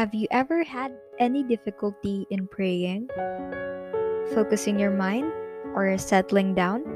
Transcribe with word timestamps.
Have 0.00 0.14
you 0.14 0.28
ever 0.30 0.64
had 0.64 0.96
any 1.18 1.42
difficulty 1.44 2.26
in 2.30 2.48
praying, 2.48 3.10
focusing 4.32 4.80
your 4.80 4.96
mind, 4.96 5.30
or 5.76 5.92
settling 5.98 6.54
down? 6.54 6.88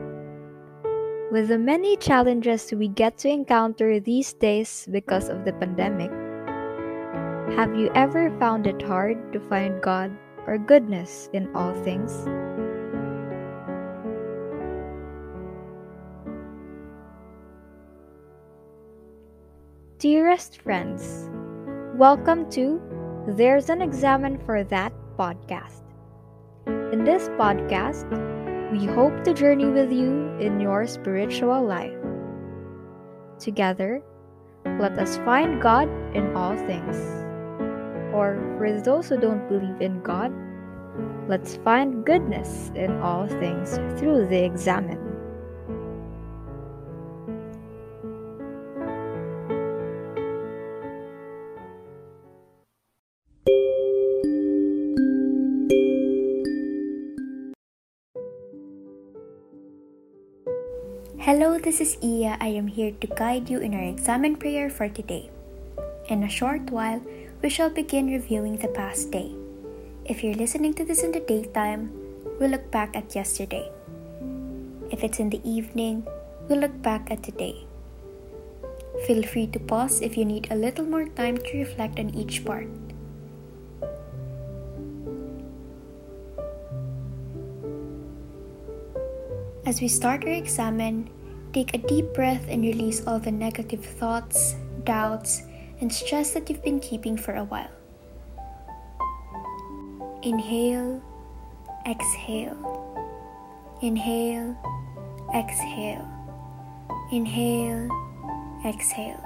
With 1.31 1.49
the 1.49 1.59
many 1.59 1.99
challenges 1.99 2.73
we 2.73 2.89
get 2.89 3.19
to 3.19 3.29
encounter 3.29 4.01
these 4.01 4.32
days 4.32 4.89
because 4.91 5.29
of 5.29 5.45
the 5.45 5.53
pandemic, 5.53 6.09
have 7.53 7.77
you 7.77 7.93
ever 7.93 8.32
found 8.41 8.67
it 8.67 8.81
hard 8.81 9.35
to 9.35 9.41
find 9.53 9.82
God 9.82 10.11
or 10.46 10.57
goodness 10.57 11.29
in 11.35 11.55
all 11.55 11.75
things? 11.85 12.25
Dearest 19.99 20.57
friends, 20.63 21.29
welcome 22.00 22.49
to 22.49 22.81
There's 23.27 23.71
an 23.71 23.81
Examen 23.81 24.37
for 24.45 24.64
That 24.64 24.93
podcast. 25.19 25.81
In 26.67 27.05
this 27.05 27.31
podcast, 27.41 28.05
we 28.71 28.85
hope 28.85 29.25
to 29.25 29.32
journey 29.32 29.65
with 29.65 29.91
you 29.91 30.37
in 30.37 30.61
your 30.61 30.87
spiritual 30.87 31.65
life. 31.65 31.96
Together, 33.39 34.03
let 34.79 34.98
us 34.98 35.17
find 35.25 35.62
God 35.62 35.89
in 36.15 36.37
all 36.37 36.55
things. 36.69 37.01
Or 38.12 38.37
for 38.59 38.79
those 38.84 39.09
who 39.09 39.17
don't 39.17 39.48
believe 39.48 39.81
in 39.81 40.03
God, 40.03 40.31
let's 41.27 41.56
find 41.56 42.05
goodness 42.05 42.70
in 42.75 43.01
all 43.01 43.27
things 43.27 43.79
through 43.98 44.27
the 44.27 44.45
examen. 44.45 45.14
Hello, 61.45 61.61
this 61.61 61.77
is 61.77 62.00
Iya. 62.00 62.41
I 62.41 62.56
am 62.56 62.73
here 62.73 62.97
to 63.05 63.06
guide 63.20 63.53
you 63.53 63.61
in 63.61 63.77
our 63.77 63.84
examen 63.84 64.33
prayer 64.41 64.73
for 64.73 64.89
today. 64.89 65.28
In 66.09 66.25
a 66.25 66.33
short 66.33 66.73
while, 66.73 67.05
we 67.45 67.53
shall 67.53 67.69
begin 67.69 68.09
reviewing 68.09 68.56
the 68.56 68.73
past 68.73 69.12
day. 69.12 69.28
If 70.09 70.25
you're 70.25 70.41
listening 70.41 70.73
to 70.81 70.89
this 70.89 71.05
in 71.05 71.12
the 71.12 71.20
daytime, 71.20 71.92
we'll 72.41 72.48
look 72.48 72.73
back 72.73 72.97
at 72.97 73.12
yesterday. 73.12 73.69
If 74.89 75.05
it's 75.05 75.20
in 75.20 75.28
the 75.28 75.45
evening, 75.45 76.09
we'll 76.48 76.64
look 76.64 76.81
back 76.81 77.12
at 77.12 77.20
today. 77.20 77.69
Feel 79.05 79.20
free 79.29 79.45
to 79.53 79.61
pause 79.61 80.01
if 80.01 80.17
you 80.17 80.25
need 80.25 80.48
a 80.48 80.56
little 80.56 80.89
more 80.89 81.05
time 81.12 81.36
to 81.36 81.53
reflect 81.61 82.01
on 82.01 82.08
each 82.17 82.41
part. 82.41 82.73
As 89.69 89.84
we 89.84 89.92
start 89.92 90.25
our 90.25 90.33
examen, 90.33 91.12
take 91.55 91.73
a 91.73 91.79
deep 91.79 92.13
breath 92.13 92.45
and 92.51 92.63
release 92.63 93.07
all 93.07 93.21
the 93.21 93.31
negative 93.31 93.87
thoughts, 93.87 94.57
doubts, 94.83 95.43
and 95.81 95.87
stress 95.91 96.35
that 96.35 96.51
you've 96.51 96.65
been 96.65 96.81
keeping 96.81 97.17
for 97.17 97.37
a 97.37 97.45
while. 97.45 97.71
Inhale, 100.25 101.01
exhale. 101.87 102.59
Inhale, 103.83 104.59
exhale. 105.33 106.11
Inhale, 107.13 107.89
exhale. 108.67 109.23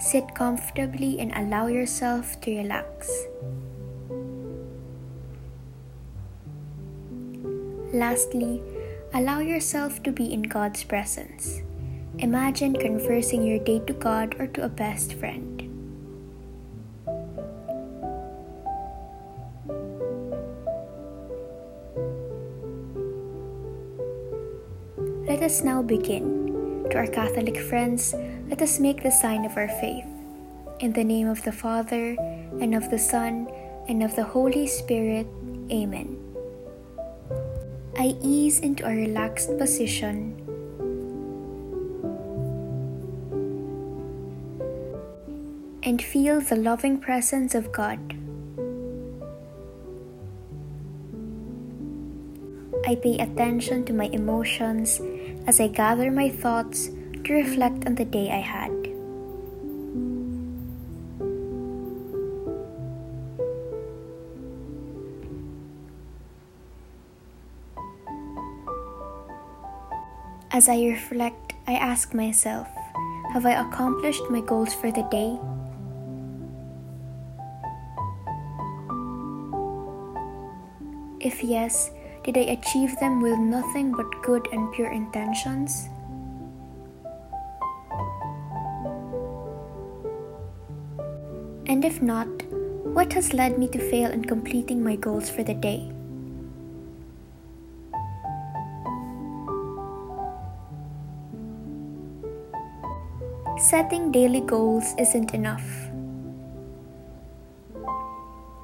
Sit 0.00 0.34
comfortably 0.34 1.20
and 1.20 1.32
allow 1.36 1.66
yourself 1.66 2.40
to 2.40 2.56
relax. 2.56 3.12
Lastly, 7.92 8.62
allow 9.12 9.40
yourself 9.40 10.02
to 10.04 10.12
be 10.12 10.32
in 10.32 10.42
God's 10.42 10.84
presence. 10.84 11.62
Imagine 12.18 12.74
conversing 12.74 13.42
your 13.42 13.58
day 13.58 13.80
to 13.86 13.92
God 13.92 14.36
or 14.38 14.46
to 14.48 14.64
a 14.64 14.68
best 14.68 15.14
friend. 15.14 15.66
Let 25.26 25.42
us 25.42 25.62
now 25.62 25.82
begin. 25.82 26.86
To 26.90 26.96
our 26.96 27.06
Catholic 27.06 27.58
friends, 27.58 28.14
let 28.48 28.62
us 28.62 28.78
make 28.78 29.02
the 29.02 29.10
sign 29.10 29.44
of 29.44 29.56
our 29.56 29.68
faith. 29.80 30.06
In 30.78 30.92
the 30.92 31.04
name 31.04 31.28
of 31.28 31.42
the 31.42 31.52
Father, 31.52 32.14
and 32.60 32.74
of 32.74 32.90
the 32.90 32.98
Son, 32.98 33.48
and 33.88 34.02
of 34.02 34.14
the 34.14 34.24
Holy 34.24 34.66
Spirit. 34.66 35.26
Amen. 35.70 36.29
I 37.96 38.16
ease 38.22 38.60
into 38.60 38.86
a 38.86 38.94
relaxed 38.94 39.56
position. 39.58 40.36
And 45.82 46.02
feel 46.02 46.40
the 46.40 46.56
loving 46.56 46.98
presence 46.98 47.54
of 47.54 47.72
God. 47.72 47.98
I 52.86 52.94
pay 52.94 53.18
attention 53.18 53.84
to 53.86 53.92
my 53.92 54.06
emotions 54.06 55.00
as 55.46 55.60
I 55.60 55.68
gather 55.68 56.10
my 56.10 56.28
thoughts 56.28 56.90
to 57.24 57.32
reflect 57.32 57.86
on 57.86 57.94
the 57.94 58.04
day 58.04 58.30
I 58.30 58.40
had. 58.40 58.79
As 70.52 70.68
I 70.68 70.82
reflect, 70.82 71.54
I 71.68 71.74
ask 71.74 72.12
myself 72.12 72.66
Have 73.32 73.46
I 73.46 73.52
accomplished 73.52 74.24
my 74.30 74.40
goals 74.40 74.74
for 74.74 74.90
the 74.90 75.06
day? 75.06 75.38
If 81.20 81.44
yes, 81.44 81.92
did 82.24 82.36
I 82.36 82.58
achieve 82.58 82.98
them 82.98 83.22
with 83.22 83.38
nothing 83.38 83.92
but 83.92 84.10
good 84.22 84.48
and 84.50 84.72
pure 84.72 84.90
intentions? 84.90 85.88
And 91.66 91.84
if 91.84 92.02
not, 92.02 92.26
what 92.90 93.12
has 93.12 93.32
led 93.32 93.56
me 93.56 93.68
to 93.68 93.78
fail 93.78 94.10
in 94.10 94.24
completing 94.24 94.82
my 94.82 94.96
goals 94.96 95.30
for 95.30 95.44
the 95.44 95.54
day? 95.54 95.92
Setting 103.70 104.10
daily 104.10 104.40
goals 104.40 104.98
isn't 104.98 105.32
enough. 105.32 105.62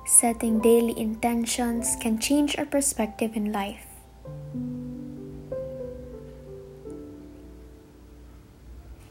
Setting 0.04 0.58
daily 0.58 0.98
intentions 0.98 1.94
can 2.00 2.18
change 2.18 2.58
our 2.58 2.66
perspective 2.66 3.36
in 3.36 3.52
life. 3.52 3.86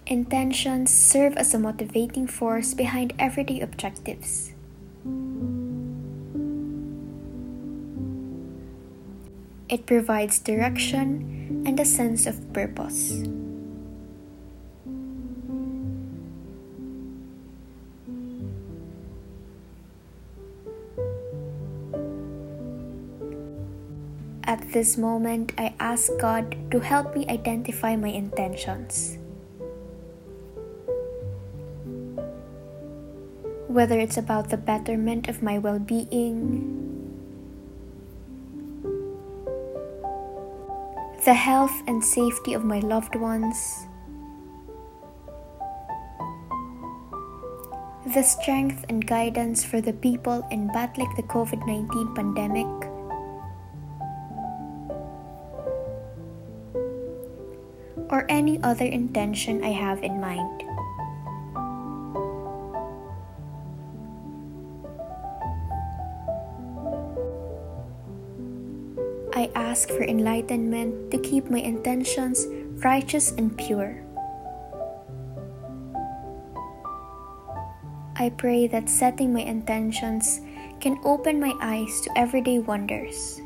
Intentions 0.05 0.91
serve 0.91 1.37
as 1.37 1.53
a 1.53 1.59
motivating 1.59 2.27
force 2.27 2.73
behind 2.73 3.13
everyday 3.17 3.61
objectives. 3.61 4.51
It 9.69 9.85
provides 9.85 10.39
direction 10.39 11.63
and 11.65 11.79
a 11.79 11.85
sense 11.85 12.27
of 12.27 12.51
purpose. 12.51 13.23
At 24.47 24.61
this 24.73 24.95
moment, 24.95 25.53
I 25.57 25.73
ask 25.79 26.11
God 26.21 26.55
to 26.69 26.79
help 26.79 27.15
me 27.15 27.25
identify 27.27 27.95
my 27.95 28.09
intentions. 28.09 29.17
Whether 33.67 33.99
it's 33.99 34.17
about 34.17 34.51
the 34.51 34.57
betterment 34.57 35.27
of 35.27 35.41
my 35.41 35.57
well 35.57 35.79
being, 35.79 36.61
the 41.25 41.33
health 41.33 41.73
and 41.87 42.05
safety 42.05 42.53
of 42.53 42.63
my 42.63 42.79
loved 42.85 43.15
ones, 43.15 43.87
the 48.13 48.21
strength 48.21 48.85
and 48.89 49.07
guidance 49.07 49.65
for 49.65 49.81
the 49.81 49.93
people 49.93 50.47
in 50.51 50.67
battling 50.67 51.11
the 51.17 51.23
COVID 51.23 51.65
19 51.65 52.13
pandemic 52.13 52.84
or 58.15 58.23
any 58.31 58.55
other 58.63 58.87
intention 58.87 59.59
I 59.59 59.75
have 59.75 59.99
in 59.99 60.23
mind. 60.23 60.63
I 69.35 69.51
ask 69.51 69.91
for 69.91 70.07
enlightenment 70.07 71.11
to 71.11 71.19
keep 71.19 71.51
my 71.51 71.59
intentions 71.59 72.47
righteous 72.79 73.35
and 73.35 73.51
pure. 73.51 73.99
I 78.15 78.31
pray 78.39 78.67
that 78.71 78.87
setting 78.87 79.33
my 79.35 79.43
intentions 79.43 80.39
can 80.79 80.95
open 81.03 81.43
my 81.43 81.51
eyes 81.59 81.99
to 82.07 82.15
everyday 82.15 82.59
wonders. 82.59 83.43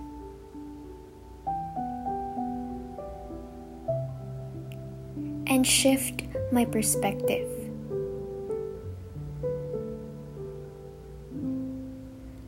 And 5.50 5.66
shift 5.66 6.24
my 6.52 6.64
perspective. 6.64 7.50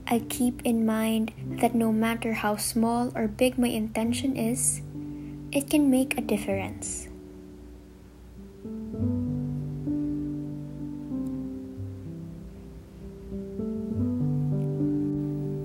I 0.05 0.19
keep 0.29 0.61
in 0.63 0.85
mind 0.85 1.33
that 1.61 1.73
no 1.73 1.91
matter 1.91 2.33
how 2.33 2.57
small 2.57 3.11
or 3.15 3.27
big 3.27 3.57
my 3.57 3.69
intention 3.69 4.37
is, 4.37 4.81
it 5.51 5.69
can 5.69 5.89
make 5.89 6.17
a 6.17 6.21
difference. 6.21 7.07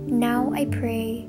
Now 0.08 0.52
I 0.54 0.64
pray, 0.64 1.28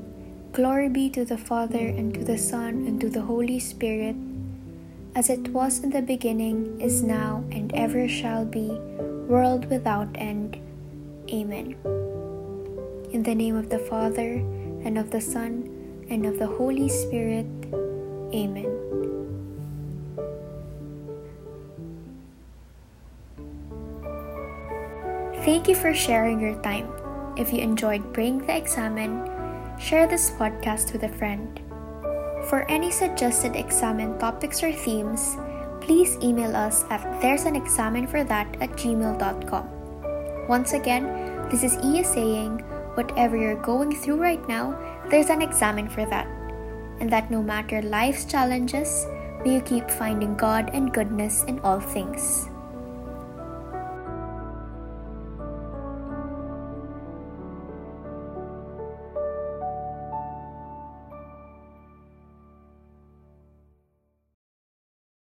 Glory 0.54 0.90
be 0.90 1.10
to 1.10 1.26
the 1.26 1.38
Father, 1.38 1.92
and 1.92 2.14
to 2.14 2.24
the 2.24 2.38
Son, 2.38 2.88
and 2.88 3.02
to 3.02 3.10
the 3.10 3.22
Holy 3.22 3.60
Spirit, 3.60 4.16
as 5.18 5.32
it 5.32 5.50
was 5.50 5.80
in 5.82 5.90
the 5.90 6.02
beginning, 6.02 6.80
is 6.80 7.02
now, 7.02 7.44
and 7.50 7.74
ever 7.74 8.08
shall 8.08 8.46
be, 8.46 8.70
world 9.26 9.66
without 9.66 10.08
end. 10.14 10.62
Amen. 11.34 11.74
In 13.10 13.24
the 13.24 13.34
name 13.34 13.56
of 13.56 13.68
the 13.72 13.80
Father, 13.80 14.46
and 14.86 14.96
of 14.96 15.10
the 15.10 15.20
Son, 15.20 15.66
and 16.12 16.24
of 16.24 16.38
the 16.38 16.46
Holy 16.46 16.88
Spirit. 16.88 17.50
Amen. 18.30 18.70
Thank 25.42 25.68
you 25.68 25.74
for 25.74 25.96
sharing 25.96 26.40
your 26.40 26.62
time. 26.62 26.94
If 27.38 27.52
you 27.52 27.58
enjoyed 27.58 28.14
praying 28.14 28.46
the 28.46 28.56
examen, 28.56 29.26
share 29.80 30.06
this 30.06 30.30
podcast 30.30 30.94
with 30.94 31.02
a 31.02 31.10
friend. 31.10 31.67
For 32.48 32.64
any 32.72 32.92
suggested 32.92 33.56
examen 33.56 34.18
topics 34.20 34.64
or 34.64 34.72
themes, 34.72 35.36
please 35.82 36.16
email 36.24 36.56
us 36.56 36.86
at 36.90 37.04
there's 37.22 37.44
an 37.44 37.56
examen 37.56 38.08
for 38.08 38.24
that 38.24 38.48
at 38.62 38.72
gmail.com. 38.80 39.68
Once 40.48 40.72
again, 40.72 41.12
this 41.52 41.64
is 41.64 41.76
Iya 41.84 42.08
saying, 42.08 42.64
whatever 42.96 43.36
you're 43.36 43.60
going 43.60 43.92
through 43.92 44.24
right 44.24 44.42
now, 44.48 44.80
there's 45.12 45.30
an 45.30 45.42
examen 45.42 45.90
for 45.92 46.06
that. 46.08 46.28
And 47.00 47.12
that 47.12 47.30
no 47.30 47.44
matter 47.44 47.82
life's 47.82 48.24
challenges, 48.24 49.06
may 49.44 49.56
you 49.56 49.62
keep 49.62 49.92
finding 49.92 50.36
God 50.36 50.72
and 50.72 50.94
goodness 50.94 51.44
in 51.52 51.60
all 51.68 51.80
things. 51.80 52.48